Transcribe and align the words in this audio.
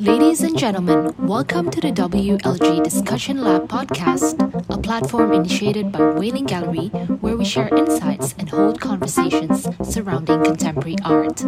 Ladies 0.00 0.40
and 0.40 0.56
gentlemen, 0.56 1.14
welcome 1.18 1.70
to 1.70 1.82
the 1.82 1.92
WLG 1.92 2.82
Discussion 2.82 3.44
Lab 3.44 3.68
podcast, 3.68 4.40
a 4.70 4.78
platform 4.78 5.34
initiated 5.34 5.92
by 5.92 6.00
Wei-Ling 6.00 6.46
Gallery 6.46 6.88
where 7.20 7.36
we 7.36 7.44
share 7.44 7.68
insights 7.76 8.34
and 8.38 8.48
hold 8.48 8.80
conversations 8.80 9.68
surrounding 9.82 10.42
contemporary 10.44 10.96
art. 11.04 11.44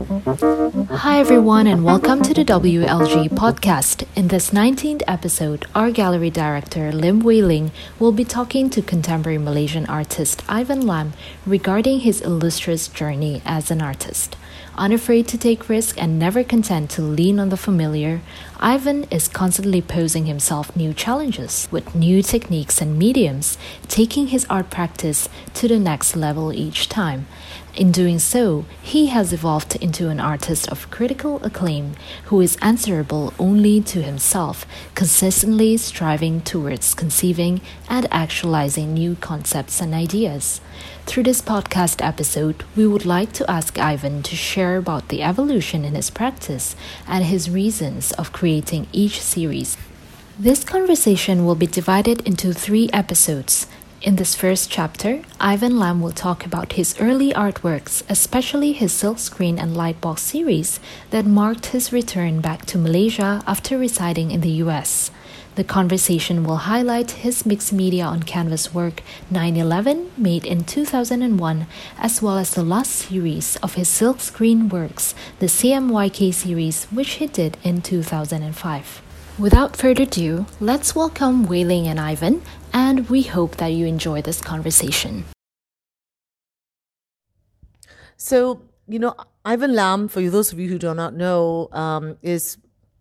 Hi, 0.00 1.20
everyone, 1.20 1.66
and 1.66 1.84
welcome 1.84 2.22
to 2.22 2.32
the 2.32 2.42
WLG 2.42 3.28
podcast. 3.28 4.06
In 4.16 4.28
this 4.28 4.48
19th 4.48 5.02
episode, 5.06 5.66
our 5.74 5.90
gallery 5.90 6.30
director, 6.30 6.90
Lim 6.90 7.20
Wei-Ling, 7.20 7.70
will 7.98 8.12
be 8.12 8.24
talking 8.24 8.70
to 8.70 8.80
contemporary 8.80 9.36
Malaysian 9.36 9.84
artist 9.86 10.42
Ivan 10.48 10.86
Lam 10.86 11.12
regarding 11.44 12.00
his 12.00 12.22
illustrious 12.22 12.88
journey 12.88 13.42
as 13.44 13.70
an 13.70 13.82
artist. 13.82 14.36
Unafraid 14.76 15.28
to 15.28 15.36
take 15.36 15.68
risks 15.68 15.98
and 15.98 16.18
never 16.18 16.42
content 16.42 16.88
to 16.92 17.02
lean 17.02 17.38
on 17.38 17.50
the 17.50 17.56
familiar, 17.58 18.22
Ivan 18.58 19.04
is 19.10 19.28
constantly 19.28 19.82
posing 19.82 20.24
himself 20.24 20.74
new 20.74 20.94
challenges 20.94 21.68
with 21.70 21.94
new 21.94 22.22
techniques 22.22 22.80
and 22.80 22.98
mediums, 22.98 23.58
taking 23.88 24.28
his 24.28 24.46
art 24.48 24.70
practice 24.70 25.28
to 25.54 25.68
the 25.68 25.78
next 25.78 26.16
level 26.16 26.50
each 26.52 26.88
time. 26.88 27.26
In 27.76 27.92
doing 27.92 28.18
so, 28.18 28.64
he 28.82 29.06
has 29.06 29.32
evolved 29.32 29.76
into 29.76 30.08
an 30.08 30.18
artist 30.18 30.68
of 30.70 30.90
critical 30.90 31.40
acclaim 31.44 31.94
who 32.24 32.40
is 32.40 32.58
answerable 32.60 33.32
only 33.38 33.80
to 33.82 34.02
himself, 34.02 34.66
consistently 34.96 35.76
striving 35.76 36.40
towards 36.40 36.94
conceiving 36.94 37.60
and 37.88 38.08
actualizing 38.10 38.92
new 38.92 39.14
concepts 39.20 39.80
and 39.80 39.94
ideas. 39.94 40.60
Through 41.06 41.22
this 41.22 41.40
podcast 41.40 42.04
episode, 42.04 42.64
we 42.74 42.88
would 42.88 43.06
like 43.06 43.32
to 43.34 43.50
ask 43.50 43.78
Ivan 43.78 44.24
to 44.24 44.34
share 44.34 44.76
about 44.76 45.08
the 45.08 45.22
evolution 45.22 45.84
in 45.84 45.94
his 45.94 46.10
practice 46.10 46.74
and 47.06 47.24
his 47.24 47.48
reasons 47.48 48.10
of 48.12 48.32
creating 48.32 48.88
each 48.92 49.20
series. 49.20 49.76
This 50.38 50.64
conversation 50.64 51.44
will 51.44 51.54
be 51.54 51.66
divided 51.66 52.26
into 52.26 52.52
three 52.52 52.88
episodes. 52.92 53.66
In 54.02 54.16
this 54.16 54.34
first 54.34 54.70
chapter, 54.70 55.20
Ivan 55.38 55.78
Lam 55.78 56.00
will 56.00 56.10
talk 56.10 56.46
about 56.46 56.72
his 56.72 56.98
early 56.98 57.34
artworks, 57.34 58.02
especially 58.08 58.72
his 58.72 58.94
silkscreen 58.94 59.58
and 59.60 59.76
lightbox 59.76 60.20
series 60.20 60.80
that 61.10 61.26
marked 61.26 61.66
his 61.66 61.92
return 61.92 62.40
back 62.40 62.64
to 62.66 62.78
Malaysia 62.78 63.42
after 63.46 63.76
residing 63.76 64.30
in 64.30 64.40
the 64.40 64.64
US. 64.64 65.10
The 65.56 65.64
conversation 65.64 66.44
will 66.44 66.64
highlight 66.64 67.10
his 67.10 67.44
mixed 67.44 67.74
media 67.74 68.04
on 68.06 68.22
canvas 68.22 68.72
work 68.72 69.02
911 69.30 70.12
made 70.16 70.46
in 70.46 70.64
2001 70.64 71.66
as 71.98 72.22
well 72.22 72.38
as 72.38 72.54
the 72.54 72.62
last 72.62 72.92
series 72.92 73.56
of 73.56 73.74
his 73.74 73.90
silkscreen 73.90 74.72
works, 74.72 75.14
the 75.40 75.46
CMYK 75.46 76.32
series 76.32 76.86
which 76.86 77.20
he 77.20 77.26
did 77.26 77.58
in 77.62 77.82
2005. 77.82 79.02
Without 79.40 79.74
further 79.74 80.02
ado, 80.02 80.44
let's 80.60 80.94
welcome 80.94 81.46
Wei-Ling 81.46 81.88
and 81.88 81.98
Ivan, 81.98 82.42
and 82.72 83.08
we 83.08 83.22
hope 83.22 83.56
that 83.56 83.68
you 83.68 83.86
enjoy 83.86 84.22
this 84.22 84.40
conversation. 84.40 85.24
So, 88.16 88.62
you 88.86 88.98
know, 88.98 89.14
Ivan 89.44 89.74
Lam, 89.74 90.08
for 90.08 90.20
those 90.20 90.52
of 90.52 90.58
you 90.58 90.68
who 90.68 90.78
do 90.78 90.92
not 90.94 91.14
know, 91.14 91.68
um, 91.72 92.18
is 92.22 92.58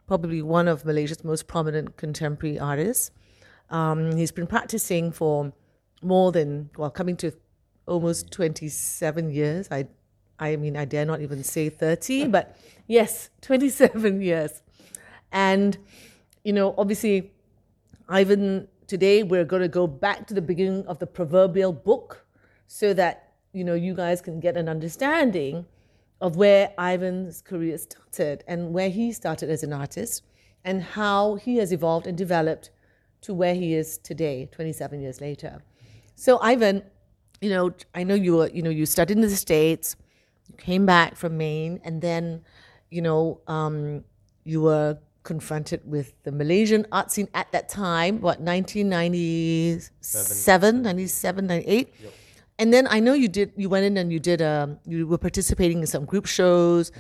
probably 0.08 0.42
one 0.42 0.67
of 0.67 0.86
Malaysia's 0.86 1.23
most 1.23 1.48
prominent 1.48 1.98
contemporary 1.98 2.58
artists. 2.58 3.11
Um, 3.70 4.16
he's 4.16 4.31
been 4.31 4.48
practicing 4.48 5.11
for 5.11 5.53
more 6.02 6.31
than, 6.31 6.70
well, 6.78 6.89
coming 6.89 7.17
to 7.17 7.31
almost 7.86 8.31
27 8.31 9.30
years. 9.31 9.67
I, 9.70 9.88
I 10.39 10.56
mean, 10.56 10.78
I 10.78 10.86
dare 10.86 11.06
not 11.06 11.22
even 11.22 11.44
say 11.44 11.70
30, 11.70 12.28
but 12.38 12.58
yes, 12.88 13.30
27 13.42 14.22
years. 14.22 14.61
And, 15.31 15.78
you 16.44 16.54
know, 16.54 16.73
obviously, 16.78 17.32
Ivan, 18.08 18.67
today 18.89 19.22
we're 19.22 19.45
going 19.45 19.61
to 19.61 19.67
go 19.67 19.86
back 19.86 20.26
to 20.26 20.33
the 20.33 20.42
beginning 20.42 20.83
of 20.88 20.98
the 20.98 21.05
proverbial 21.05 21.72
book 21.72 22.26
so 22.66 22.92
that, 22.92 23.33
you 23.54 23.64
know, 23.64 23.76
you 23.76 23.94
guys 23.94 24.20
can 24.20 24.39
get 24.39 24.58
an 24.58 24.67
understanding 24.67 25.64
of 26.22 26.36
where 26.36 26.73
Ivan's 26.80 27.42
career 27.42 27.78
started 27.78 28.44
and 28.48 28.73
where 28.73 28.89
he 28.89 29.11
started 29.11 29.49
as 29.52 29.61
an 29.61 29.73
artist 29.73 30.23
and 30.66 30.82
how 30.82 31.36
he 31.36 31.58
has 31.58 31.72
evolved 31.72 32.08
and 32.08 32.17
developed 32.17 32.72
to 33.22 33.33
where 33.33 33.54
he 33.54 33.76
is 33.76 33.99
today, 33.99 34.49
27 34.52 34.99
years 34.99 35.22
later. 35.22 35.61
So 36.16 36.39
Ivan, 36.39 36.82
you 37.42 37.52
know, 37.52 37.72
I 37.94 38.04
know 38.04 38.16
you 38.16 38.38
were, 38.38 38.49
you 38.49 38.64
know, 38.64 38.72
you 38.72 38.88
studied 38.88 39.17
in 39.17 39.22
the 39.22 39.30
States, 39.30 39.95
you 40.48 40.55
came 40.58 40.88
back 40.88 41.16
from 41.16 41.38
Maine, 41.38 41.80
and 41.83 42.02
then, 42.02 42.42
you 42.89 43.04
know, 43.04 43.39
um, 43.48 44.04
you 44.44 44.61
were 44.61 44.98
confronted 45.30 45.86
with 45.86 46.17
the 46.26 46.34
Malaysian 46.42 46.84
art 46.92 47.14
scene 47.14 47.30
at 47.36 47.52
that 47.52 47.70
time, 47.70 48.20
what, 48.26 48.40
1997, 48.42 50.82
97, 50.82 51.45
98? 51.45 51.94
Yep. 52.02 52.14
And 52.58 52.73
then 52.73 52.88
I 52.90 53.00
know 53.00 53.14
you 53.14 53.28
did. 53.30 53.54
You 53.56 53.70
went 53.70 53.86
in 53.86 53.95
and 54.02 54.12
you 54.12 54.20
did. 54.20 54.42
Um, 54.42 54.80
you 54.86 55.06
were 55.06 55.20
participating 55.20 55.82
in 55.84 55.88
some 55.88 56.04
group 56.04 56.26
shows, 56.26 56.90
mm. 56.90 56.95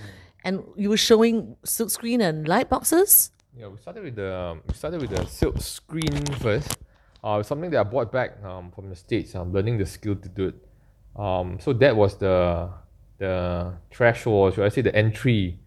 and 0.45 0.63
you 0.77 0.89
were 0.93 1.03
showing 1.09 1.57
silk 1.65 1.89
screen 1.89 2.21
and 2.21 2.47
light 2.47 2.69
boxes. 2.69 3.31
Yeah, 3.57 3.67
we 3.67 3.77
started 3.77 4.03
with 4.03 4.15
the 4.15 4.31
um, 4.31 4.61
we 4.67 4.73
started 4.81 5.01
with 5.01 5.09
the 5.09 5.25
silk 5.25 5.59
screen 5.59 6.23
first. 6.39 6.77
Uh, 7.21 7.43
something 7.43 7.69
that 7.71 7.81
I 7.81 7.83
brought 7.83 8.13
back 8.13 8.41
um, 8.45 8.71
from 8.71 8.89
the 8.89 8.95
states. 8.95 9.35
I'm 9.35 9.51
learning 9.51 9.79
the 9.79 9.85
skill 9.85 10.15
to 10.15 10.29
do 10.29 10.47
it. 10.51 10.55
Um, 11.19 11.59
so 11.59 11.73
that 11.73 11.93
was 11.93 12.15
the 12.15 12.69
the 13.17 13.73
threshold, 13.91 14.53
should 14.53 14.63
I 14.63 14.69
say, 14.69 14.81
the 14.81 14.95
entry 14.95 15.59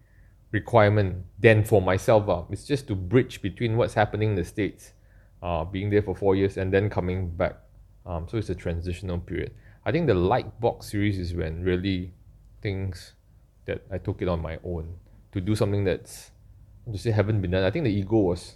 requirement 0.53 1.25
then 1.39 1.65
for 1.65 1.81
myself. 1.81 2.29
Uh, 2.29 2.43
it's 2.49 2.63
just 2.63 2.87
to 2.87 2.95
bridge 2.95 3.41
between 3.41 3.75
what's 3.75 3.93
happening 3.93 4.29
in 4.29 4.35
the 4.35 4.45
states, 4.45 4.93
uh, 5.41 5.65
being 5.65 5.89
there 5.89 6.01
for 6.01 6.15
four 6.15 6.35
years 6.35 6.55
and 6.55 6.71
then 6.71 6.89
coming 6.89 7.29
back. 7.29 7.57
Um, 8.05 8.27
so 8.29 8.37
it's 8.37 8.49
a 8.49 8.55
transitional 8.55 9.17
period. 9.17 9.51
I 9.85 9.91
think 9.91 10.07
the 10.07 10.13
light 10.13 10.61
box 10.61 10.91
series 10.91 11.19
is 11.19 11.33
when 11.33 11.63
really 11.63 12.13
things 12.61 13.13
that 13.65 13.81
I 13.91 13.97
took 13.97 14.21
it 14.21 14.27
on 14.27 14.41
my 14.41 14.59
own 14.63 14.95
to 15.33 15.41
do 15.41 15.55
something 15.55 15.83
that's 15.83 16.31
to 16.91 16.97
say 16.97 17.11
haven't 17.11 17.41
been 17.41 17.51
done. 17.51 17.63
I 17.63 17.71
think 17.71 17.85
the 17.85 17.91
ego 17.91 18.17
was 18.17 18.55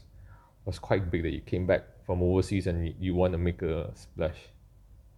was 0.66 0.80
quite 0.80 1.10
big 1.10 1.24
that 1.24 1.32
you 1.32 1.42
came 1.42 1.66
back 1.66 1.84
from 2.06 2.22
overseas 2.22 2.68
and 2.68 2.88
you, 2.88 2.94
you 3.00 3.16
want 3.16 3.32
to 3.32 3.38
make 3.38 3.62
a 3.62 3.90
splash 3.96 4.38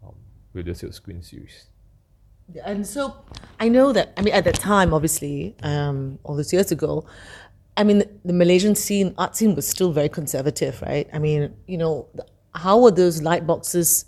um, 0.03 0.13
with 0.53 0.67
the 0.67 0.75
silk 0.75 0.93
screen 0.93 1.21
series. 1.23 1.65
And 2.65 2.85
so 2.85 3.15
I 3.59 3.69
know 3.69 3.91
that 3.93 4.13
I 4.17 4.21
mean 4.21 4.33
at 4.33 4.43
that 4.45 4.55
time, 4.55 4.93
obviously, 4.93 5.55
um, 5.63 6.19
all 6.23 6.35
those 6.35 6.51
years 6.51 6.71
ago, 6.71 7.05
I 7.77 7.83
mean 7.83 7.99
the, 7.99 8.09
the 8.25 8.33
Malaysian 8.33 8.75
scene, 8.75 9.13
art 9.17 9.35
scene 9.35 9.55
was 9.55 9.67
still 9.67 9.91
very 9.91 10.09
conservative, 10.09 10.81
right? 10.81 11.07
I 11.13 11.19
mean, 11.19 11.53
you 11.67 11.77
know, 11.77 12.07
how 12.55 12.79
were 12.81 12.91
those 12.91 13.21
light 13.21 13.45
boxes? 13.45 14.05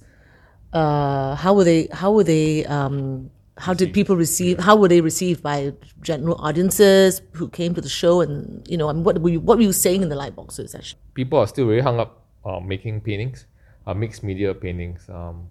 uh, 0.73 1.35
how 1.35 1.53
were 1.53 1.63
they? 1.63 1.87
How 1.91 2.11
were 2.11 2.23
they? 2.23 2.65
Um, 2.65 3.29
how 3.57 3.73
did 3.73 3.93
people 3.93 4.15
receive? 4.15 4.59
How 4.59 4.75
were 4.75 4.87
they 4.87 5.01
received 5.01 5.43
by 5.43 5.73
general 6.01 6.35
audiences 6.39 7.21
who 7.33 7.49
came 7.49 7.73
to 7.75 7.81
the 7.81 7.89
show? 7.89 8.21
And 8.21 8.65
you 8.69 8.77
know, 8.77 8.89
I 8.89 8.93
mean, 8.93 9.03
what 9.03 9.19
were 9.21 9.29
you, 9.29 9.39
what 9.39 9.57
were 9.57 9.63
you 9.63 9.73
saying 9.73 10.01
in 10.01 10.09
the 10.09 10.15
light 10.15 10.35
boxes? 10.35 10.73
Actually, 10.73 11.01
people 11.13 11.39
are 11.39 11.47
still 11.47 11.67
very 11.67 11.81
hung 11.81 11.99
up 11.99 12.25
uh, 12.45 12.59
making 12.59 13.01
paintings, 13.01 13.45
uh, 13.85 13.93
mixed 13.93 14.23
media 14.23 14.53
paintings. 14.53 15.09
Um, 15.09 15.49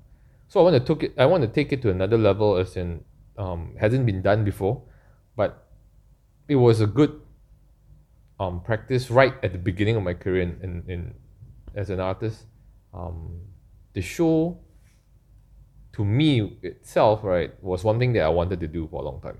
so 0.51 0.59
I 0.59 0.65
want 0.65 0.85
to 0.85 0.95
take 0.95 1.05
it. 1.05 1.15
I 1.17 1.27
want 1.27 1.43
to 1.43 1.49
take 1.49 1.73
it 1.73 1.81
to 1.83 1.91
another 1.91 2.19
level, 2.19 2.57
as 2.57 2.77
in 2.77 3.05
um, 3.39 3.77
hasn't 3.79 4.05
been 4.05 4.21
done 4.21 4.45
before, 4.45 4.83
but 5.37 5.69
it 6.49 6.57
was 6.57 6.81
a 6.81 6.89
good 6.89 7.21
um, 8.41 8.61
practice 8.61 9.13
right 9.13 9.35
at 9.45 9.53
the 9.53 9.59
beginning 9.59 9.95
of 9.95 10.03
my 10.03 10.13
career 10.13 10.43
in, 10.43 10.59
in, 10.61 10.83
in 10.89 11.15
as 11.77 11.89
an 11.89 12.01
artist. 12.01 12.47
Um, 12.93 13.43
the 13.93 14.03
show 14.03 14.59
to 15.93 16.05
me 16.05 16.59
itself, 16.63 17.23
right, 17.23 17.53
was 17.63 17.85
one 17.85 18.01
thing 18.01 18.13
that 18.15 18.23
I 18.23 18.29
wanted 18.29 18.59
to 18.59 18.67
do 18.67 18.89
for 18.89 19.03
a 19.03 19.05
long 19.05 19.21
time. 19.21 19.39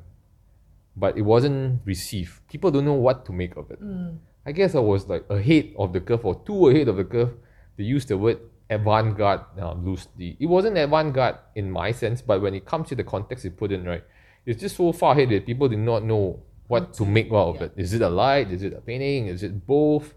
But 0.95 1.19
it 1.19 1.23
wasn't 1.23 1.81
received. 1.85 2.47
People 2.47 2.71
don't 2.71 2.85
know 2.85 2.95
what 2.95 3.27
to 3.27 3.33
make 3.33 3.57
of 3.57 3.69
it. 3.73 3.83
Mm. 3.83 4.19
I 4.47 4.53
guess 4.53 4.77
I 4.77 4.81
was 4.81 5.09
like 5.09 5.25
ahead 5.29 5.75
of 5.77 5.93
the 5.93 6.01
curve 6.01 6.25
or 6.25 6.41
too 6.45 6.69
ahead 6.69 6.87
of 6.87 6.99
the 6.99 7.05
curve. 7.05 7.33
They 7.77 7.83
use 7.83 8.07
the 8.07 8.17
word 8.17 8.39
avant-garde 8.71 9.45
uh, 9.61 9.75
loosely. 9.75 10.37
It 10.41 10.47
wasn't 10.47 10.79
avant-garde 10.79 11.39
in 11.57 11.71
my 11.71 11.93
sense, 11.93 12.23
but 12.23 12.41
when 12.41 12.55
it 12.55 12.65
comes 12.65 12.89
to 12.89 12.95
the 12.95 13.05
context 13.05 13.45
it 13.45 13.57
put 13.57 13.73
in, 13.73 13.85
right, 13.85 14.05
it's 14.47 14.61
just 14.61 14.77
so 14.77 14.93
far 14.93 15.13
ahead 15.13 15.31
that 15.31 15.45
people 15.45 15.69
did 15.69 15.81
not 15.81 16.05
know 16.05 16.43
what 16.69 16.95
to 16.95 17.05
make 17.05 17.33
out 17.33 17.49
of 17.49 17.57
yeah. 17.57 17.65
it. 17.65 17.73
Is 17.77 17.93
it 17.93 18.01
a 18.01 18.09
light? 18.09 18.51
Is 18.51 18.63
it 18.63 18.73
a 18.73 18.81
painting? 18.81 19.27
Is 19.27 19.43
it 19.43 19.67
both? 19.67 20.15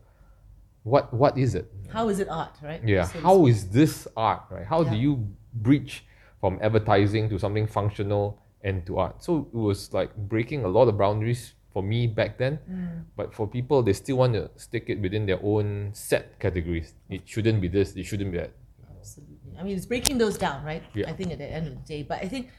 What 0.84 1.14
what 1.14 1.38
is 1.38 1.56
it? 1.56 1.72
How 1.90 2.10
is 2.10 2.20
it 2.20 2.30
art, 2.30 2.56
right? 2.62 2.82
Yeah. 2.86 3.06
So 3.06 3.20
how 3.20 3.48
is 3.48 3.70
this 3.70 4.08
art, 4.16 4.44
right? 4.50 4.66
How 4.66 4.84
yeah. 4.84 4.92
do 4.92 4.98
you 4.98 5.28
breach 5.54 6.04
from 6.40 6.60
advertising 6.62 7.30
to 7.30 7.40
something 7.40 7.66
functional 7.66 8.38
and 8.64 8.86
to 8.86 8.98
art. 8.98 9.24
So 9.24 9.48
it 9.54 9.58
was 9.58 9.94
like 9.94 10.16
breaking 10.16 10.66
a 10.66 10.68
lot 10.68 10.90
of 10.90 10.98
boundaries 10.98 11.54
for 11.74 11.82
me 11.82 12.08
back 12.08 12.38
then. 12.38 12.60
Mm. 12.70 13.04
But 13.18 13.34
for 13.34 13.48
people, 13.48 13.82
they 13.82 13.94
still 13.94 14.18
want 14.18 14.34
to 14.34 14.50
stick 14.56 14.86
it 14.88 15.02
within 15.02 15.26
their 15.26 15.40
own 15.44 15.90
set 15.94 16.40
categories. 16.40 16.94
It 17.10 17.24
shouldn't 17.26 17.60
be 17.60 17.68
this, 17.68 17.96
it 17.96 18.04
shouldn't 18.04 18.32
be 18.32 18.38
that. 18.38 18.52
Absolutely. 18.98 19.58
I 19.60 19.64
mean, 19.64 19.76
it's 19.76 19.86
breaking 19.86 20.18
those 20.18 20.38
down, 20.38 20.64
right? 20.64 20.84
Yeah. 20.94 21.10
I 21.10 21.14
think 21.14 21.32
at 21.32 21.40
the 21.40 21.46
end 21.46 21.68
of 21.68 21.74
the 21.74 21.82
day. 21.82 22.04
But 22.04 22.22
I 22.22 22.28
think 22.28 22.50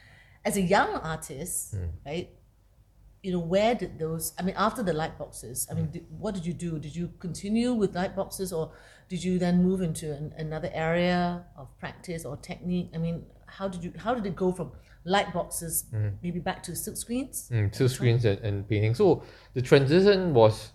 as 0.44 0.56
a 0.56 0.60
young 0.60 0.96
artist, 0.96 1.76
right? 2.04 2.28
You 3.22 3.32
know, 3.32 3.38
where 3.38 3.74
did 3.74 3.98
those? 3.98 4.34
I 4.38 4.42
mean, 4.42 4.54
after 4.58 4.82
the 4.82 4.92
light 4.92 5.16
boxes, 5.16 5.66
I 5.70 5.74
mean, 5.74 5.90
did, 5.90 6.04
what 6.10 6.34
did 6.34 6.44
you 6.44 6.52
do? 6.52 6.78
Did 6.78 6.94
you 6.94 7.10
continue 7.18 7.72
with 7.72 7.94
light 7.94 8.14
boxes, 8.14 8.52
or 8.52 8.72
did 9.08 9.24
you 9.24 9.38
then 9.38 9.62
move 9.62 9.80
into 9.80 10.12
an, 10.12 10.34
another 10.36 10.70
area 10.74 11.46
of 11.56 11.68
practice 11.78 12.26
or 12.26 12.36
technique? 12.36 12.90
I 12.94 12.98
mean, 12.98 13.24
how 13.56 13.68
did 13.68 13.84
you? 13.84 13.92
How 13.96 14.14
did 14.14 14.26
it 14.26 14.36
go 14.36 14.52
from 14.52 14.72
light 15.04 15.32
boxes 15.32 15.84
maybe 16.22 16.40
back 16.40 16.62
to 16.64 16.74
silk 16.74 16.96
screens? 16.96 17.50
Mm, 17.52 17.72
two 17.72 17.88
screens 17.88 18.24
and, 18.24 18.38
and 18.40 18.68
painting. 18.68 18.94
So 18.94 19.22
the 19.54 19.62
transition 19.62 20.34
was, 20.34 20.72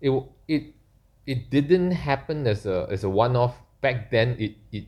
it 0.00 0.12
it 0.48 0.74
it 1.26 1.50
didn't 1.50 1.92
happen 1.92 2.46
as 2.46 2.66
a 2.66 2.86
as 2.90 3.04
a 3.04 3.10
one 3.10 3.36
off. 3.36 3.56
Back 3.80 4.10
then, 4.10 4.36
it 4.38 4.56
it 4.72 4.84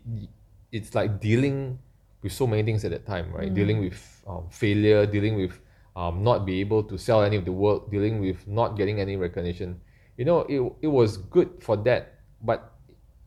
it's 0.71 0.95
like 0.95 1.21
dealing 1.21 1.79
with 2.23 2.33
so 2.33 2.47
many 2.47 2.63
things 2.63 2.85
at 2.85 2.91
that 2.91 3.07
time, 3.07 3.33
right? 3.33 3.53
Dealing 3.53 3.81
with 3.81 4.23
um, 4.27 4.49
failure, 4.51 5.07
dealing 5.07 5.37
with 5.37 5.61
um, 5.97 6.23
not 6.23 6.45
be 6.45 6.61
able 6.61 6.83
to 6.85 6.99
sell 6.99 7.23
any 7.23 7.37
of 7.37 7.45
the 7.45 7.53
work, 7.53 7.91
dealing 7.91 8.21
with 8.21 8.47
not 8.47 8.77
getting 8.77 9.01
any 9.01 9.17
recognition. 9.17 9.81
You 10.17 10.25
know, 10.25 10.41
it 10.49 10.61
it 10.83 10.89
was 10.89 11.17
good 11.17 11.63
for 11.63 11.77
that, 11.89 12.21
but 12.43 12.73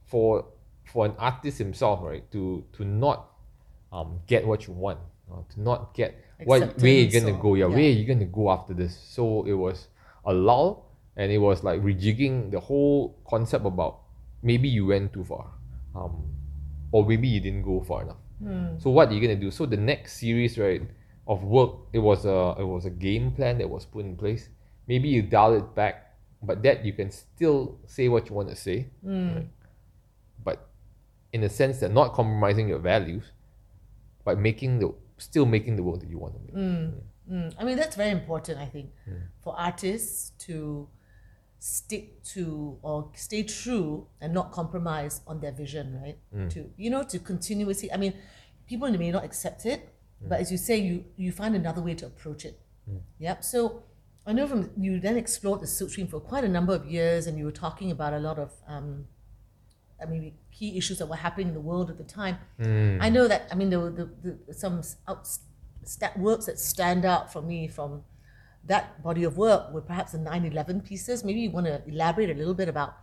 for 0.06 0.46
for 0.86 1.06
an 1.06 1.16
artist 1.18 1.58
himself, 1.58 2.04
right, 2.04 2.30
to 2.32 2.64
to 2.74 2.86
not 2.86 3.37
um, 3.92 4.20
get 4.28 4.46
what 4.46 4.68
you 4.68 4.74
want, 4.74 5.00
uh, 5.32 5.42
to 5.54 5.62
not 5.62 5.94
get 5.94 6.16
what 6.44 6.60
where 6.82 6.92
you 6.92 7.06
Acceptance 7.06 7.26
gonna 7.26 7.38
or- 7.38 7.42
go, 7.42 7.54
yeah, 7.56 7.68
yeah. 7.68 7.76
where 7.76 7.90
you 7.90 8.06
gonna 8.06 8.26
go 8.26 8.52
after 8.52 8.74
this. 8.74 8.98
So 8.98 9.44
it 9.46 9.54
was 9.54 9.88
a 10.26 10.34
lull, 10.34 10.92
and 11.16 11.32
it 11.32 11.38
was 11.40 11.64
like 11.64 11.82
rejigging 11.82 12.52
the 12.52 12.60
whole 12.60 13.18
concept 13.28 13.66
about 13.66 14.00
maybe 14.44 14.68
you 14.68 14.86
went 14.88 15.14
too 15.14 15.24
far, 15.24 15.48
um, 15.96 16.24
or 16.92 17.06
maybe 17.06 17.28
you 17.28 17.40
didn't 17.40 17.64
go 17.64 17.82
far 17.82 18.04
enough. 18.04 18.18
So 18.80 18.92
what 18.92 19.10
are 19.10 19.14
you 19.14 19.22
gonna 19.22 19.36
do? 19.40 19.50
So 19.50 19.66
the 19.66 19.78
next 19.78 20.20
series, 20.20 20.60
right, 20.60 20.82
of 21.28 21.44
work, 21.44 21.72
it 21.92 22.00
was 22.00 22.24
a 22.26 22.56
it 22.60 22.64
was 22.68 22.86
a 22.86 22.92
game 22.92 23.32
plan 23.32 23.58
that 23.58 23.70
was 23.70 23.86
put 23.86 24.06
in 24.06 24.16
place. 24.16 24.50
Maybe 24.88 25.10
you 25.10 25.24
dial 25.24 25.56
it 25.56 25.74
back, 25.76 26.16
but 26.44 26.62
that 26.64 26.86
you 26.86 26.94
can 26.94 27.10
still 27.10 27.80
say 27.88 28.08
what 28.10 28.30
you 28.30 28.36
want 28.36 28.50
to 28.50 28.56
say, 28.56 28.88
right? 29.04 29.48
but 30.44 30.70
in 31.34 31.44
a 31.44 31.50
sense 31.50 31.80
that 31.80 31.92
not 31.92 32.14
compromising 32.14 32.70
your 32.70 32.80
values, 32.80 33.32
but 34.28 34.38
making 34.38 34.80
the 34.80 34.94
still 35.18 35.46
making 35.46 35.78
the 35.78 35.84
work 35.84 36.02
that 36.02 36.10
you 36.10 36.20
want 36.24 36.34
to 36.36 36.42
make. 36.46 36.54
Mm, 36.54 36.94
mm. 37.32 37.56
I 37.58 37.64
mean, 37.64 37.78
that's 37.78 37.96
very 37.96 38.12
important, 38.12 38.60
I 38.60 38.66
think, 38.66 38.88
mm. 39.10 39.22
for 39.42 39.58
artists 39.58 40.32
to 40.46 40.90
stick 41.60 42.22
to 42.34 42.78
or 42.82 43.10
stay 43.16 43.44
true 43.44 44.08
and 44.22 44.34
not 44.34 44.52
compromise 44.52 45.22
on 45.26 45.40
their 45.40 45.54
vision, 45.54 45.86
right? 46.04 46.18
Mm. 46.36 46.50
To 46.54 46.70
you 46.76 46.90
know, 46.90 47.04
to 47.04 47.18
continuously. 47.20 47.90
I 47.92 47.98
mean, 48.04 48.14
people 48.68 48.92
may 48.92 49.12
not 49.18 49.24
accept 49.24 49.66
it, 49.66 49.80
but 50.30 50.42
as 50.42 50.52
you 50.52 50.58
say, 50.58 50.76
you 50.78 51.06
you 51.16 51.32
find 51.32 51.56
another 51.56 51.82
way 51.82 51.94
to 52.02 52.06
approach 52.06 52.44
it. 52.44 52.60
Yep. 53.20 53.44
So 53.46 53.84
I 54.26 54.34
know 54.34 54.46
from 54.48 54.72
you 54.78 55.00
then 55.00 55.16
explored 55.18 55.62
the 55.62 55.68
silk 55.68 55.90
screen 55.92 56.08
for 56.08 56.20
quite 56.20 56.44
a 56.44 56.54
number 56.58 56.74
of 56.76 56.86
years, 56.86 57.28
and 57.28 57.38
you 57.40 57.46
were 57.46 57.60
talking 57.66 57.92
about 57.92 58.12
a 58.14 58.20
lot 58.20 58.38
of. 58.46 58.52
Um, 58.68 59.06
I 60.02 60.06
mean, 60.06 60.34
key 60.52 60.78
issues 60.78 61.00
that 61.00 61.08
were 61.08 61.16
happening 61.16 61.48
in 61.50 61.54
the 61.54 61.62
world 61.62 61.90
at 61.90 61.98
the 61.98 62.04
time. 62.04 62.38
I 63.02 63.10
know 63.10 63.28
that. 63.28 63.48
I 63.52 63.56
mean, 63.56 63.70
there 63.70 63.80
were 63.80 63.92
the, 63.92 64.10
the, 64.24 64.54
some 64.54 64.82
out, 65.08 65.28
sta 65.84 66.12
works 66.18 66.46
that 66.46 66.60
stand 66.60 67.06
out 67.06 67.32
for 67.32 67.42
me 67.42 67.68
from 67.68 68.04
that 68.66 69.02
body 69.02 69.24
of 69.24 69.38
work 69.38 69.72
were 69.74 69.82
perhaps 69.82 70.12
the 70.12 70.20
9/11 70.20 70.84
pieces. 70.86 71.24
Maybe 71.24 71.40
you 71.42 71.52
want 71.52 71.66
to 71.68 71.82
elaborate 71.88 72.30
a 72.30 72.34
little 72.34 72.54
bit 72.54 72.70
about 72.70 72.98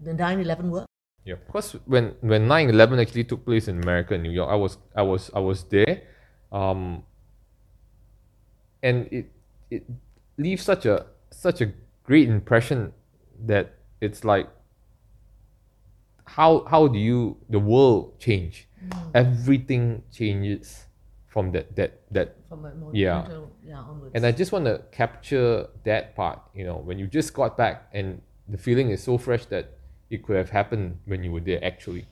the 0.00 0.12
9/11 0.12 0.70
work. 0.70 0.86
Yeah, 1.24 1.36
because 1.46 1.72
when 1.86 2.16
when 2.20 2.48
9/11 2.48 3.00
actually 3.00 3.24
took 3.24 3.44
place 3.44 3.68
in 3.68 3.80
America, 3.82 4.16
New 4.18 4.30
York, 4.32 4.50
I 4.50 4.56
was 4.56 4.78
I 4.94 5.02
was 5.02 5.30
I 5.34 5.40
was 5.40 5.64
there, 5.64 6.02
um, 6.52 7.04
and 8.82 9.08
it 9.12 9.32
it 9.70 9.84
leaves 10.36 10.62
such 10.62 10.84
a 10.84 11.06
such 11.30 11.60
a 11.60 11.72
great 12.04 12.28
impression 12.28 12.92
that 13.46 13.80
it's 14.00 14.24
like 14.24 14.48
how 16.24 16.64
how 16.68 16.88
do 16.88 16.98
you 16.98 17.36
the 17.50 17.58
world 17.58 18.18
change? 18.18 18.68
Hmm. 18.80 19.10
Everything 19.14 20.02
changes 20.12 20.86
from 21.28 21.52
that 21.52 21.74
that 21.76 22.00
that 22.10 22.36
From 22.48 22.64
a 22.64 22.74
more 22.74 22.90
Yeah. 22.94 23.26
yeah 23.64 23.78
onwards. 23.80 24.12
and 24.14 24.24
I 24.26 24.32
just 24.32 24.52
want 24.52 24.64
to 24.66 24.82
capture 24.92 25.66
that 25.84 26.14
part, 26.14 26.38
you 26.54 26.64
know, 26.64 26.76
when 26.76 26.98
you 26.98 27.06
just 27.06 27.34
got 27.34 27.56
back 27.56 27.88
and 27.92 28.20
the 28.48 28.58
feeling 28.58 28.90
is 28.90 29.02
so 29.02 29.18
fresh 29.18 29.46
that 29.46 29.78
it 30.10 30.22
could 30.22 30.36
have 30.36 30.50
happened 30.50 30.98
when 31.06 31.24
you 31.24 31.32
were 31.32 31.40
there 31.40 31.62
actually, 31.64 32.06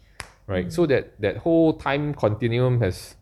right? 0.46 0.64
Hmm. 0.64 0.70
So 0.70 0.86
that 0.86 1.20
that 1.20 1.36
whole 1.38 1.74
time 1.74 2.14
continuum 2.14 2.80
has 2.80 3.14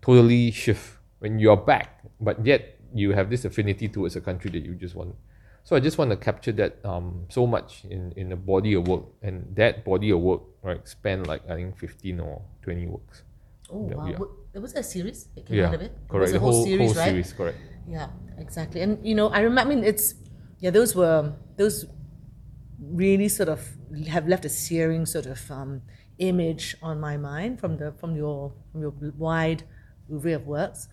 totally 0.00 0.50
shift 0.50 0.98
when 1.18 1.38
you're 1.38 1.56
back, 1.56 2.02
but 2.20 2.44
yet 2.46 2.78
you 2.94 3.12
have 3.12 3.30
this 3.30 3.44
affinity 3.44 3.88
towards 3.88 4.16
a 4.16 4.20
country 4.20 4.50
that 4.50 4.64
you 4.64 4.74
just 4.74 4.94
want. 4.94 5.14
So 5.64 5.76
I 5.76 5.80
just 5.80 5.96
want 5.96 6.10
to 6.10 6.16
capture 6.16 6.52
that 6.52 6.84
um, 6.84 7.26
so 7.28 7.46
much 7.46 7.84
in, 7.88 8.12
in 8.16 8.32
a 8.32 8.36
body 8.36 8.74
of 8.74 8.88
work, 8.88 9.04
and 9.22 9.54
that 9.56 9.84
body 9.84 10.10
of 10.10 10.20
work 10.20 10.42
right 10.62 10.86
span 10.88 11.24
like 11.24 11.42
I 11.48 11.54
think 11.54 11.78
fifteen 11.78 12.18
or 12.20 12.42
twenty 12.62 12.86
works. 12.86 13.22
oh 13.70 13.88
that 13.88 13.96
wow, 13.98 14.04
we 14.06 14.14
are- 14.14 14.18
What- 14.18 14.30
there 14.52 14.60
was 14.60 14.74
a 14.74 14.82
series 14.82 15.28
that 15.34 15.46
came 15.46 15.56
Yeah, 15.58 15.68
out 15.68 15.74
of 15.74 15.80
it. 15.80 15.92
It 15.96 16.08
correct. 16.08 16.22
was 16.22 16.30
a 16.30 16.34
The 16.34 16.40
whole, 16.40 16.52
whole 16.52 16.64
series, 16.66 16.92
whole 16.92 17.00
right? 17.02 17.08
series, 17.08 17.32
correct. 17.32 17.58
Yeah, 17.88 18.08
exactly. 18.36 18.82
And 18.82 18.98
you 19.06 19.14
know, 19.14 19.28
I 19.28 19.40
remember. 19.40 19.70
I 19.70 19.74
mean, 19.74 19.82
it's 19.84 20.14
yeah. 20.60 20.68
Those 20.70 20.94
were 20.94 21.32
those 21.56 21.86
really 22.78 23.28
sort 23.28 23.48
of 23.48 23.60
have 24.08 24.28
left 24.28 24.44
a 24.44 24.48
searing 24.48 25.06
sort 25.06 25.26
of 25.26 25.50
um, 25.50 25.82
image 26.18 26.76
on 26.82 27.00
my 27.00 27.16
mind 27.16 27.60
from 27.60 27.76
the 27.78 27.92
from 27.92 28.14
your 28.16 28.52
from 28.72 28.82
your 28.82 28.92
wide 29.16 29.62
array 30.12 30.32
of 30.34 30.46
works. 30.46 30.88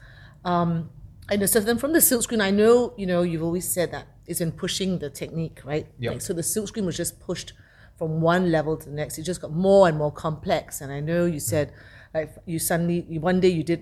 Um, 0.45 0.89
and 1.29 1.47
so 1.49 1.59
then 1.59 1.77
from 1.77 1.93
the 1.93 2.01
silk 2.01 2.23
screen, 2.23 2.41
I 2.41 2.51
know 2.51 2.93
you 2.97 3.05
know 3.05 3.21
you've 3.23 3.43
always 3.43 3.67
said 3.67 3.91
that 3.91 4.07
it's 4.29 4.41
in 4.41 4.51
pushing 4.63 4.99
the 4.99 5.09
technique, 5.09 5.59
right? 5.65 5.87
Yep. 5.99 6.11
Like, 6.11 6.21
so 6.21 6.33
the 6.33 6.43
silk 6.43 6.67
screen 6.69 6.85
was 6.85 6.97
just 7.03 7.19
pushed 7.19 7.53
from 7.97 8.21
one 8.21 8.51
level 8.51 8.77
to 8.77 8.85
the 8.89 8.95
next. 8.95 9.17
It 9.17 9.23
just 9.23 9.41
got 9.41 9.51
more 9.51 9.87
and 9.89 9.97
more 9.97 10.13
complex. 10.25 10.81
And 10.81 10.89
I 10.97 10.99
know 11.01 11.25
you 11.25 11.41
mm. 11.43 11.51
said, 11.53 11.73
like, 12.13 12.29
you 12.45 12.59
suddenly 12.59 13.05
you, 13.09 13.19
one 13.19 13.39
day 13.39 13.49
you 13.49 13.63
did 13.63 13.81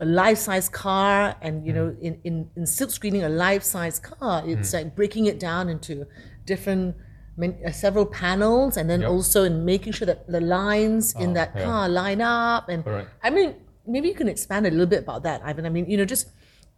a 0.00 0.06
life-size 0.06 0.68
car, 0.70 1.36
and 1.42 1.66
you 1.66 1.72
mm. 1.72 1.76
know, 1.76 1.96
in, 2.00 2.20
in, 2.24 2.50
in 2.56 2.64
silk 2.66 2.90
screening 2.90 3.22
a 3.22 3.28
life-size 3.28 3.98
car, 3.98 4.42
it's 4.46 4.70
mm. 4.70 4.74
like 4.78 4.96
breaking 4.96 5.26
it 5.26 5.38
down 5.38 5.68
into 5.68 6.06
different 6.46 6.96
uh, 7.42 7.72
several 7.72 8.06
panels, 8.06 8.76
and 8.78 8.88
then 8.88 9.00
Yep. 9.00 9.10
also 9.10 9.44
in 9.44 9.64
making 9.64 9.92
sure 9.92 10.06
that 10.06 10.26
the 10.36 10.40
lines 10.40 11.14
in 11.14 11.30
Oh, 11.30 11.34
that 11.34 11.50
yeah. 11.54 11.64
car 11.64 11.88
line 11.88 12.20
up. 12.20 12.68
And 12.68 12.84
Correct. 12.84 13.08
I 13.22 13.30
mean, 13.30 13.56
maybe 13.86 14.08
you 14.08 14.14
can 14.14 14.28
expand 14.28 14.66
a 14.66 14.70
little 14.70 14.92
bit 14.94 15.00
about 15.06 15.22
that, 15.24 15.42
Ivan. 15.44 15.66
I 15.66 15.70
mean, 15.70 15.86
you 15.90 15.96
know, 15.98 16.04
just 16.04 16.28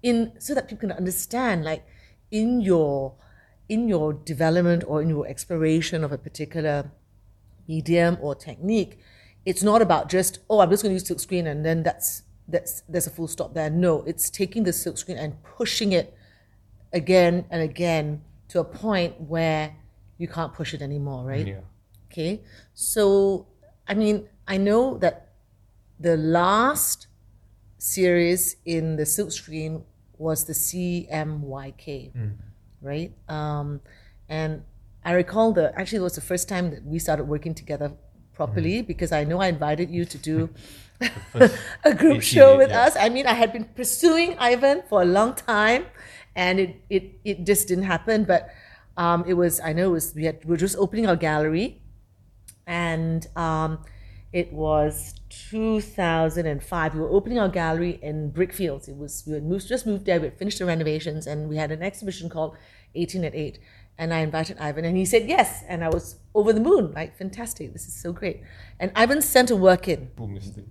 in 0.03 0.33
so 0.39 0.55
that 0.55 0.69
people 0.69 0.89
can 0.89 0.97
understand, 1.03 1.65
like, 1.65 1.83
in 2.33 2.61
your 2.61 3.15
in 3.69 3.89
your 3.89 4.13
development 4.13 4.83
or 4.89 5.01
in 5.01 5.09
your 5.09 5.27
exploration 5.29 6.03
of 6.03 6.11
a 6.11 6.19
particular 6.19 6.91
medium 7.69 8.19
or 8.21 8.35
technique, 8.35 8.99
it's 9.47 9.63
not 9.63 9.81
about 9.81 10.09
just 10.09 10.41
oh 10.51 10.59
I'm 10.59 10.71
just 10.71 10.83
going 10.83 10.91
to 10.91 10.95
use 10.95 11.07
silk 11.07 11.21
screen 11.21 11.47
and 11.47 11.65
then 11.65 11.85
that's 11.85 12.25
that's 12.49 12.83
there's 12.89 13.07
a 13.07 13.11
full 13.11 13.29
stop 13.29 13.55
there. 13.55 13.71
No, 13.71 14.03
it's 14.03 14.29
taking 14.31 14.65
the 14.65 14.73
silk 14.73 14.99
screen 14.99 15.17
and 15.19 15.41
pushing 15.45 15.93
it 15.93 16.17
again 16.93 17.45
and 17.51 17.63
again 17.63 18.23
to 18.49 18.59
a 18.61 18.65
point 18.65 19.21
where 19.21 19.77
you 20.19 20.27
can't 20.27 20.53
push 20.53 20.75
it 20.75 20.83
anymore, 20.83 21.25
right? 21.25 21.47
Yeah. 21.47 21.61
Okay, 22.11 22.43
so 22.75 23.47
I 23.87 23.95
mean 23.95 24.29
I 24.49 24.57
know 24.57 24.99
that 24.99 25.33
the 26.01 26.17
last 26.17 27.07
series 27.79 28.57
in 28.65 28.97
the 28.97 29.07
silk 29.07 29.33
screen 29.33 29.85
was 30.23 30.45
the 30.45 30.53
CMYK, 30.53 32.13
right? 32.81 33.13
Um, 33.29 33.81
and 34.29 34.63
I 35.05 35.13
recall 35.13 35.53
the 35.53 35.79
actually 35.79 35.99
it 35.99 36.03
was 36.03 36.15
the 36.15 36.29
first 36.33 36.49
time 36.49 36.71
that 36.71 36.85
we 36.85 36.99
started 36.99 37.25
working 37.25 37.55
together 37.55 37.93
properly 38.33 38.83
because 38.83 39.13
I 39.13 39.25
know 39.25 39.41
I 39.41 39.49
invited 39.49 39.91
you 39.91 40.05
to 40.05 40.19
do 40.19 40.51
a 41.85 41.95
group 41.95 42.23
show 42.23 42.57
with 42.57 42.71
yeah. 42.71 42.87
us. 42.87 42.97
I 42.97 43.09
mean, 43.09 43.27
I 43.27 43.35
had 43.35 43.53
been 43.53 43.65
pursuing 43.65 44.39
Ivan 44.39 44.83
for 44.89 45.03
a 45.03 45.05
long 45.05 45.35
time, 45.35 45.87
and 46.37 46.61
it 46.61 46.77
it, 46.89 47.05
it 47.25 47.45
just 47.45 47.69
didn't 47.69 47.85
happen. 47.85 48.25
But 48.25 48.51
um, 48.97 49.25
it 49.27 49.35
was 49.35 49.61
I 49.61 49.73
know 49.73 49.91
it 49.91 49.93
was 49.99 50.15
we 50.15 50.25
had 50.25 50.45
we 50.45 50.51
were 50.51 50.57
just 50.57 50.77
opening 50.79 51.07
our 51.07 51.17
gallery, 51.17 51.83
and 52.67 53.27
um, 53.37 53.83
it 54.33 54.53
was 54.53 55.15
2005. 55.51 56.95
We 56.95 57.01
were 57.01 57.09
opening 57.09 57.39
our 57.39 57.49
gallery 57.49 57.99
in 58.03 58.33
Brickfields. 58.33 58.89
It 58.89 58.97
was 58.97 59.25
we 59.27 59.35
had 59.35 59.45
moved, 59.45 59.69
just 59.69 59.87
moved 59.87 60.07
there. 60.07 60.21
We 60.21 60.27
had 60.27 60.39
finished 60.39 60.59
the 60.59 60.65
renovations, 60.67 61.27
and 61.27 61.49
we 61.49 61.57
had 61.57 61.71
an 61.71 61.83
exhibition 61.83 62.29
called 62.29 62.57
18 62.95 63.25
at 63.25 63.35
8. 63.35 63.59
And 63.99 64.15
I 64.15 64.21
invited 64.21 64.57
Ivan, 64.59 64.87
and 64.87 64.97
he 64.97 65.05
said 65.05 65.29
yes. 65.29 65.63
And 65.69 65.85
I 65.85 65.91
was 65.91 66.17
over 66.35 66.53
the 66.55 66.61
moon, 66.61 66.93
like 66.93 67.17
fantastic. 67.17 67.75
This 67.75 67.87
is 67.87 67.95
so 67.95 68.13
great. 68.13 68.41
And 68.81 68.91
Ivan 68.97 69.21
sent 69.21 69.51
a 69.51 69.57
work 69.57 69.87
in. 69.87 70.11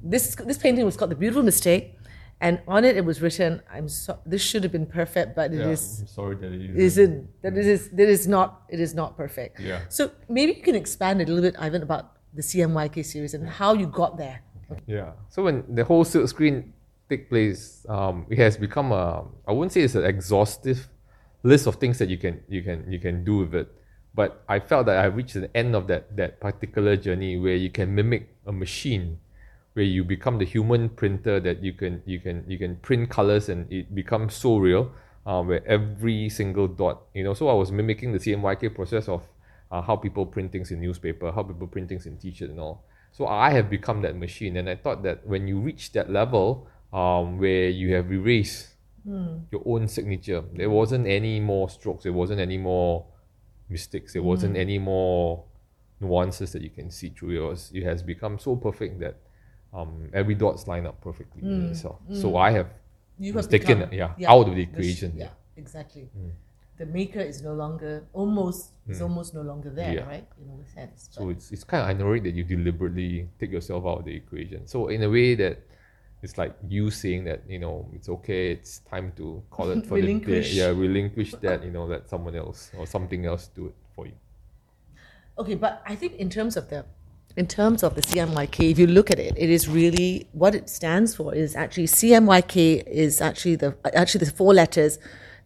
This 0.01 0.35
this 0.35 0.57
painting 0.57 0.85
was 0.85 0.97
called 0.97 1.11
The 1.11 1.15
Beautiful 1.15 1.43
Mistake, 1.43 1.99
and 2.41 2.59
on 2.67 2.83
it 2.83 2.97
it 2.97 3.05
was 3.05 3.21
written, 3.21 3.61
"I'm 3.71 3.87
so 3.87 4.17
this 4.25 4.41
should 4.41 4.63
have 4.63 4.71
been 4.71 4.87
perfect, 4.87 5.35
but 5.35 5.53
it 5.53 5.61
is 5.61 6.01
I'm 6.01 6.07
sorry 6.07 6.35
that 6.37 6.51
it 6.51 6.75
isn't 6.75 7.29
that 7.43 7.55
it 7.55 7.67
is 7.67 7.89
that 7.91 8.09
is 8.09 8.27
not 8.27 8.63
it 8.69 8.79
is 8.79 8.95
not 8.95 9.15
perfect. 9.15 9.59
Yeah. 9.59 9.81
So 9.89 10.11
maybe 10.27 10.53
you 10.53 10.63
can 10.63 10.75
expand 10.75 11.21
a 11.21 11.25
little 11.25 11.43
bit, 11.43 11.55
Ivan, 11.59 11.83
about 11.83 12.17
the 12.33 12.41
CMYK 12.41 13.05
series 13.05 13.33
and 13.33 13.47
how 13.47 13.73
you 13.73 13.87
got 13.87 14.17
there. 14.17 14.41
Yeah. 14.87 15.11
So 15.29 15.43
when 15.43 15.63
the 15.67 15.83
whole 15.83 16.03
silk 16.03 16.29
screen 16.29 16.73
take 17.09 17.29
place, 17.29 17.85
um, 17.89 18.25
it 18.29 18.37
has 18.37 18.57
become 18.57 18.91
a 18.91 19.25
I 19.47 19.51
wouldn't 19.51 19.73
say 19.73 19.81
it's 19.81 19.95
an 19.95 20.05
exhaustive 20.05 20.87
list 21.43 21.67
of 21.67 21.75
things 21.75 21.97
that 21.99 22.09
you 22.09 22.17
can 22.17 22.41
you 22.47 22.63
can 22.63 22.89
you 22.91 22.99
can 22.99 23.23
do 23.23 23.37
with 23.37 23.55
it. 23.55 23.71
But 24.13 24.43
I 24.47 24.59
felt 24.59 24.87
that 24.87 24.97
I 24.97 25.05
reached 25.05 25.35
the 25.35 25.55
end 25.55 25.75
of 25.75 25.87
that 25.87 26.15
that 26.17 26.39
particular 26.39 26.95
journey 26.95 27.37
where 27.37 27.55
you 27.55 27.69
can 27.69 27.93
mimic 27.95 28.35
a 28.45 28.51
machine, 28.51 29.19
where 29.73 29.85
you 29.85 30.03
become 30.03 30.37
the 30.37 30.45
human 30.45 30.89
printer 30.89 31.39
that 31.39 31.63
you 31.63 31.73
can 31.73 32.01
you 32.05 32.19
can 32.19 32.43
you 32.47 32.57
can 32.57 32.77
print 32.77 33.09
colors 33.09 33.49
and 33.49 33.71
it 33.71 33.93
becomes 33.93 34.33
so 34.33 34.57
real. 34.57 34.91
Uh, 35.23 35.39
where 35.43 35.63
every 35.67 36.27
single 36.27 36.67
dot, 36.67 37.03
you 37.13 37.23
know, 37.23 37.35
so 37.35 37.47
I 37.47 37.53
was 37.53 37.71
mimicking 37.71 38.11
the 38.11 38.17
CMYK 38.17 38.73
process 38.73 39.07
of 39.07 39.21
uh, 39.71 39.81
how 39.81 39.95
people 39.95 40.25
print 40.25 40.51
things 40.51 40.71
in 40.71 40.81
newspaper, 40.81 41.31
how 41.31 41.43
people 41.43 41.67
print 41.67 41.89
things 41.89 42.05
in 42.05 42.17
t-shirt 42.17 42.49
and 42.49 42.59
all. 42.59 42.83
So 43.11 43.27
I 43.27 43.51
have 43.51 43.69
become 43.69 44.01
that 44.03 44.15
machine, 44.15 44.57
and 44.57 44.69
I 44.69 44.75
thought 44.75 45.03
that 45.03 45.25
when 45.25 45.47
you 45.47 45.59
reach 45.59 45.91
that 45.93 46.09
level, 46.09 46.67
um, 46.93 47.39
where 47.39 47.69
you 47.69 47.93
have 47.95 48.11
erased 48.11 48.69
mm. 49.07 49.41
your 49.51 49.63
own 49.65 49.87
signature, 49.87 50.43
there 50.53 50.69
wasn't 50.69 51.07
any 51.07 51.39
more 51.39 51.69
strokes, 51.69 52.03
there 52.03 52.13
wasn't 52.13 52.39
any 52.39 52.57
more 52.57 53.05
mistakes. 53.71 54.13
There 54.13 54.21
wasn't 54.21 54.55
mm. 54.55 54.59
any 54.59 54.77
more 54.77 55.43
nuances 55.99 56.51
that 56.51 56.61
you 56.61 56.69
can 56.69 56.91
see 56.91 57.09
through 57.09 57.31
yours. 57.31 57.71
It 57.73 57.83
has 57.83 58.03
become 58.03 58.37
so 58.37 58.55
perfect 58.55 58.99
that 58.99 59.15
um, 59.73 60.09
every 60.13 60.35
dot's 60.35 60.67
line 60.67 60.85
up 60.85 61.01
perfectly 61.01 61.41
mm. 61.41 61.51
in 61.51 61.71
itself. 61.71 61.99
Mm. 62.09 62.21
So 62.21 62.35
I 62.35 62.51
have 62.51 62.67
you 63.17 63.33
have 63.33 63.49
taken 63.49 63.79
become, 63.79 63.93
yeah, 63.93 64.11
yeah, 64.17 64.31
out 64.31 64.47
of 64.47 64.55
the 64.55 64.61
equation. 64.61 65.13
Yeah, 65.15 65.29
exactly. 65.55 66.09
Mm. 66.75 66.77
The 66.77 66.85
maker 66.87 67.19
is 67.19 67.41
no 67.41 67.53
longer 67.53 68.03
almost 68.13 68.71
is 68.87 68.99
mm. 68.99 69.03
almost 69.03 69.33
no 69.33 69.41
longer 69.41 69.69
there, 69.69 69.93
yeah. 69.93 70.05
right? 70.05 70.27
In 70.41 70.59
a 70.59 70.67
sense. 70.69 71.09
So 71.11 71.29
it's 71.29 71.51
it's 71.51 71.63
kind 71.63 71.83
of 71.83 72.01
ironic 72.01 72.23
that 72.23 72.33
you 72.33 72.43
deliberately 72.43 73.27
take 73.39 73.51
yourself 73.51 73.85
out 73.85 73.99
of 73.99 74.05
the 74.05 74.15
equation. 74.15 74.67
So 74.67 74.87
in 74.87 75.03
a 75.03 75.09
way 75.09 75.35
that 75.35 75.61
it's 76.21 76.37
like 76.37 76.55
you 76.67 76.91
saying 76.91 77.23
that 77.25 77.41
you 77.47 77.59
know 77.59 77.89
it's 77.93 78.07
okay 78.07 78.51
it's 78.51 78.79
time 78.79 79.11
to 79.17 79.41
call 79.49 79.71
it 79.71 79.85
for 79.85 79.99
the 79.99 80.19
day 80.19 80.41
yeah 80.51 80.67
relinquish 80.67 81.31
that 81.41 81.63
you 81.63 81.71
know 81.71 81.85
let 81.85 82.07
someone 82.07 82.35
else 82.35 82.71
or 82.77 82.85
something 82.85 83.25
else 83.25 83.49
do 83.55 83.67
it 83.67 83.75
for 83.95 84.05
you 84.05 84.13
okay 85.37 85.55
but 85.55 85.81
i 85.87 85.95
think 85.95 86.13
in 86.17 86.29
terms 86.29 86.55
of 86.55 86.69
the 86.69 86.85
in 87.37 87.47
terms 87.47 87.81
of 87.81 87.95
the 87.95 88.01
CMYK, 88.01 88.71
if 88.71 88.77
you 88.77 88.87
look 88.87 89.09
at 89.09 89.17
it, 89.17 89.33
it 89.37 89.49
is 89.49 89.69
really 89.69 90.27
what 90.33 90.53
it 90.53 90.69
stands 90.69 91.15
for 91.15 91.33
is 91.33 91.55
actually 91.55 91.87
CMYK 91.87 92.85
is 92.85 93.21
actually 93.21 93.55
the 93.55 93.73
actually 93.93 94.25
the 94.25 94.31
four 94.31 94.53
letters 94.53 94.99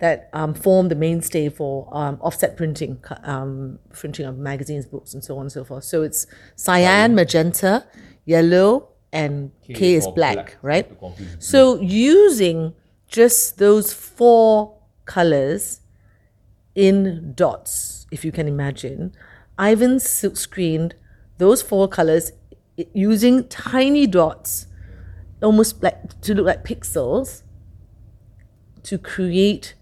that 0.06 0.30
um, 0.34 0.54
form 0.54 0.90
the 0.90 0.96
mainstay 0.96 1.50
for 1.50 1.90
um, 1.92 2.18
offset 2.22 2.56
printing, 2.56 3.04
um, 3.24 3.80
printing 3.92 4.26
of 4.28 4.38
magazines, 4.38 4.86
books, 4.86 5.14
and 5.16 5.24
so 5.24 5.36
on 5.38 5.42
and 5.42 5.52
so 5.52 5.64
forth. 5.64 5.84
So 5.84 6.04
it's 6.04 6.28
cyan, 6.56 7.16
magenta, 7.16 7.74
yellow, 8.26 8.90
and 9.12 9.52
K, 9.66 9.74
K 9.74 9.94
is 9.96 10.08
black, 10.08 10.36
black 10.36 10.58
right? 10.62 10.88
So 11.40 11.82
using 11.82 12.74
just 13.08 13.58
those 13.58 13.94
four 13.94 14.78
colors 15.06 15.82
in 16.76 17.34
dots, 17.34 18.06
if 18.12 18.24
you 18.26 18.32
can 18.32 18.48
imagine, 18.48 19.14
Ivan 19.58 20.00
screened 20.00 20.94
those 21.38 21.62
four 21.64 21.88
colors 21.88 22.32
using 22.94 23.48
tiny 23.48 24.06
dots, 24.06 24.68
almost 25.42 25.82
like 25.82 26.22
to 26.22 26.36
look 26.36 26.46
like 26.46 26.64
pixels, 26.64 27.42
to 28.84 28.98
create 29.00 29.74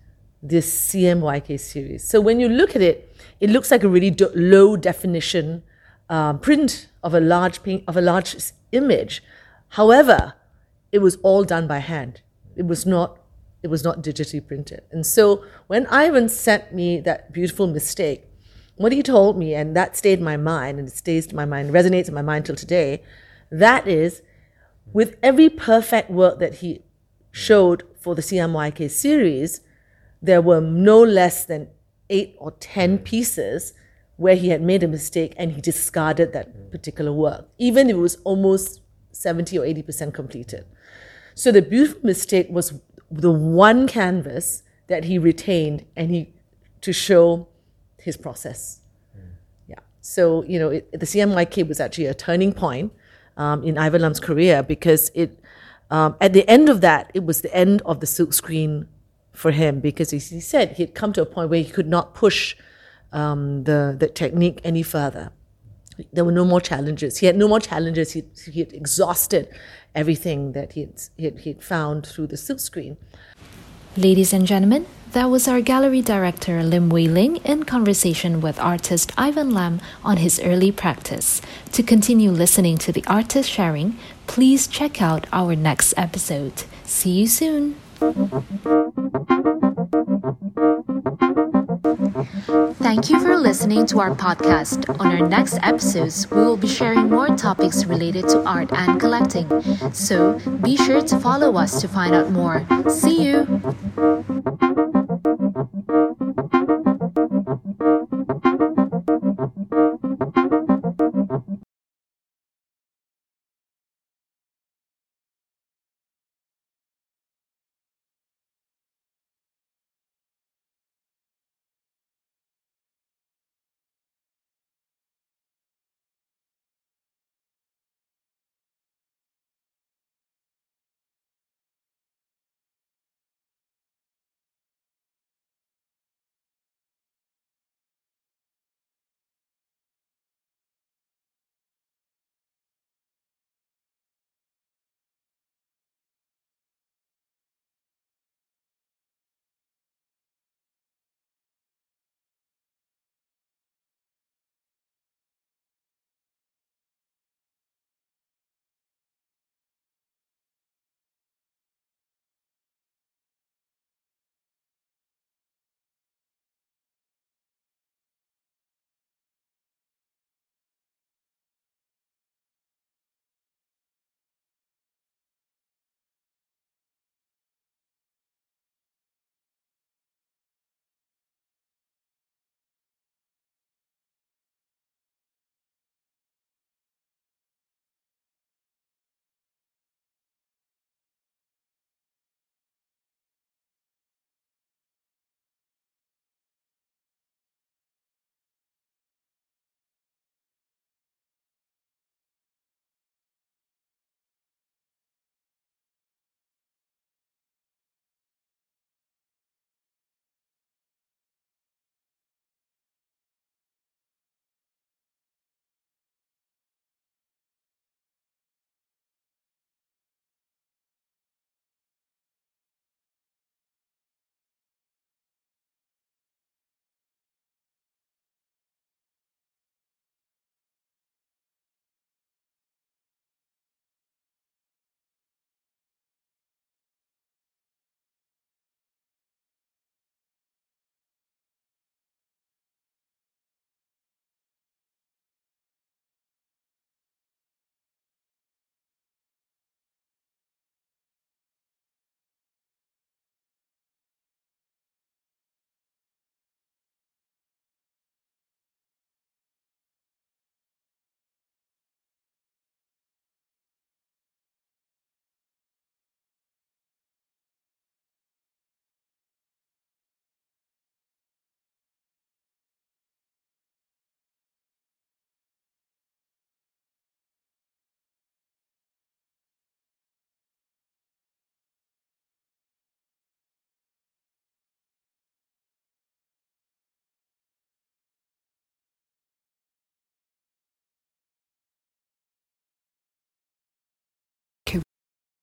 this 0.44 0.92
CMYK 0.92 1.58
series. 1.60 2.08
So 2.08 2.20
when 2.20 2.40
you 2.40 2.50
look 2.50 2.76
at 2.76 2.82
it, 2.82 3.16
it 3.40 3.50
looks 3.50 3.72
like 3.72 3.84
a 3.84 3.90
really 3.90 4.12
do- 4.12 4.32
low 4.36 4.76
definition 4.76 5.64
uh, 6.10 6.34
print 6.34 6.90
of 7.02 7.14
a 7.14 7.20
large 7.20 7.60
of 7.88 7.96
a 7.96 8.02
large 8.02 8.36
image. 8.74 9.24
However, 9.70 10.34
it 10.92 11.00
was 11.00 11.16
all 11.24 11.44
done 11.46 11.66
by 11.66 11.80
hand. 11.80 12.22
It 12.58 12.68
was 12.68 12.86
not 12.86 13.18
it 13.64 13.70
was 13.70 13.84
not 13.84 14.04
digitally 14.04 14.46
printed. 14.46 14.82
And 14.92 15.06
so 15.06 15.46
when 15.68 15.88
Ivan 15.88 16.28
sent 16.28 16.74
me 16.74 17.00
that 17.00 17.32
beautiful 17.32 17.66
mistake, 17.66 18.26
what 18.76 18.92
he 18.92 19.02
told 19.02 19.38
me, 19.38 19.56
and 19.56 19.74
that 19.78 19.96
stayed 19.96 20.20
in 20.20 20.26
my 20.26 20.36
mind, 20.36 20.80
and 20.80 20.88
it 20.90 20.92
stays 20.92 21.28
in 21.28 21.36
my 21.36 21.46
mind, 21.46 21.72
resonates 21.72 22.10
in 22.10 22.14
my 22.14 22.22
mind 22.22 22.46
till 22.46 22.58
today, 22.58 23.02
that 23.50 23.88
is, 23.88 24.22
with 24.92 25.16
every 25.24 25.48
perfect 25.48 26.10
work 26.10 26.40
that 26.40 26.56
he 26.56 26.82
showed 27.32 27.84
for 27.98 28.16
the 28.16 28.22
CMYK 28.22 28.92
series, 28.92 29.62
there 30.24 30.42
were 30.42 30.62
no 30.62 31.03
less 31.03 31.46
than 31.46 31.68
eight 32.10 32.36
or 32.39 32.51
ten 32.51 32.98
pieces 32.98 33.74
where 34.15 34.36
he 34.36 34.50
had 34.50 34.62
made 34.62 34.82
a 34.84 34.88
mistake 34.88 35.34
and 35.38 35.51
he 35.51 35.62
discarded 35.62 36.34
that 36.34 36.72
particular 36.72 37.12
work, 37.12 37.50
even 37.58 37.89
if 37.89 37.96
it 37.96 38.00
was 38.00 38.15
almost 38.24 38.80
70 39.12 39.58
or 39.60 39.65
80% 39.65 40.13
completed. 40.13 40.65
So 41.36 41.51
the 41.51 41.62
beautiful 41.62 42.01
mistake 42.03 42.48
was 42.50 42.74
the 43.12 43.32
one 43.32 43.88
canvas 43.88 44.63
that 44.88 45.06
he 45.06 45.18
retained 45.18 45.86
and 45.96 46.10
he 46.10 46.34
to 46.82 46.94
show 46.94 47.48
his 47.98 48.18
process. 48.18 48.82
Mm. 49.18 49.22
Yeah. 49.68 49.80
So, 50.01 50.44
you 50.44 50.60
know, 50.60 50.70
it, 50.70 50.92
the 50.92 51.06
CMYK 51.06 51.68
was 51.68 51.80
actually 51.80 52.08
a 52.08 52.13
turning 52.13 52.53
point 52.53 52.92
um, 53.38 53.63
in 53.63 53.77
Ivan 53.77 54.01
Lam's 54.01 54.20
career 54.20 54.62
because 54.62 55.12
it, 55.13 55.39
um, 55.89 56.15
at 56.20 56.34
the 56.34 56.48
end 56.50 56.70
of 56.70 56.82
that, 56.82 57.12
it 57.13 57.24
was 57.24 57.42
the 57.42 57.53
end 57.56 57.82
of 57.86 58.00
the 58.00 58.08
silk 58.08 58.34
screen 58.34 58.88
for 59.34 59.52
him 59.52 59.80
because, 59.80 60.13
as 60.13 60.30
he 60.30 60.40
said, 60.40 60.74
he 60.74 60.84
had 60.84 60.94
come 60.94 61.12
to 61.13 61.22
a 61.22 61.25
point 61.25 61.50
where 61.50 61.62
he 61.62 61.70
could 61.70 61.88
not 61.88 62.13
push 62.13 62.56
um, 63.12 63.63
the, 63.63 63.96
the 63.98 64.08
technique 64.08 64.62
any 64.63 64.84
further. 64.84 65.32
There 66.12 66.25
were 66.25 66.32
no 66.32 66.46
more 66.46 66.62
challenges. 66.62 67.18
He 67.18 67.25
had 67.25 67.36
no 67.36 67.48
more 67.48 67.60
challenges. 67.60 68.13
He, 68.13 68.60
had 68.60 68.74
exhausted 68.74 69.48
everything 69.94 70.54
that 70.54 70.74
he 70.74 70.82
had, 70.82 71.02
he 71.18 71.25
had, 71.25 71.40
he 71.40 71.54
found 71.54 72.06
through 72.06 72.28
the 72.28 72.38
silk 72.38 72.60
screen. 72.60 72.98
Ladies 73.96 74.34
and 74.34 74.48
gentlemen, 74.48 74.88
that 75.12 75.30
was 75.30 75.48
our 75.48 75.62
gallery 75.62 76.02
director 76.02 76.63
Lim 76.63 76.90
Wei 76.90 77.08
Ling 77.08 77.36
in 77.46 77.63
conversation 77.63 78.42
with 78.42 78.60
artist 78.60 79.12
Ivan 79.16 79.52
Lam 79.52 79.82
on 80.04 80.18
his 80.18 80.40
early 80.40 80.72
practice. 80.72 81.44
To 81.74 81.84
continue 81.84 82.32
listening 82.32 82.80
to 82.80 82.92
the 82.92 83.04
artist 83.06 83.48
sharing, 83.48 84.00
please 84.25 84.66
check 84.66 85.00
out 85.00 85.28
our 85.32 85.56
next 85.56 85.94
episode. 85.96 86.63
See 86.84 87.12
you 87.12 87.28
soon. 87.28 87.83
Thank 92.79 93.10
you 93.10 93.19
for 93.19 93.38
listening 93.38 93.86
to 93.88 94.00
our 94.00 94.12
podcast. 94.12 94.89
On 95.00 95.07
our 95.07 95.25
next 95.27 95.57
episodes, 95.63 96.29
we 96.29 96.38
will 96.38 96.57
be 96.57 96.67
sharing 96.67 97.10
more 97.10 97.27
topics 97.29 97.86
related 97.86 98.27
to 98.29 98.43
art 98.45 98.72
and 98.74 99.00
collecting. 99.00 99.48
So 99.93 100.39
be 100.62 100.75
sure 100.75 101.01
to 101.01 101.19
follow 101.19 101.55
us 101.55 101.79
to 101.81 101.88
find 101.88 102.13
out 102.13 102.29
more. 102.31 102.65
See 102.89 103.24
you! 103.24 105.02